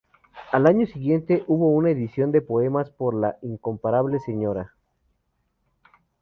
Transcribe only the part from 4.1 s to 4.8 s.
Sra.